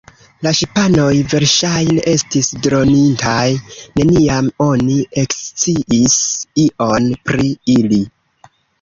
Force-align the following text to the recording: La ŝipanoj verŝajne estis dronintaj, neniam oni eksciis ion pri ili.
La 0.45 0.51
ŝipanoj 0.59 1.09
verŝajne 1.33 2.05
estis 2.13 2.49
dronintaj, 2.67 3.45
neniam 4.01 4.51
oni 4.71 4.99
eksciis 5.27 6.21
ion 6.69 7.11
pri 7.31 7.57
ili. 7.81 8.05